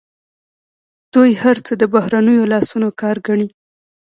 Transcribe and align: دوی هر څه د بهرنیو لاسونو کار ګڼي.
دوی 1.13 1.31
هر 1.43 1.57
څه 1.65 1.73
د 1.81 1.83
بهرنیو 1.93 2.49
لاسونو 2.53 2.89
کار 3.01 3.17
ګڼي. 3.27 3.47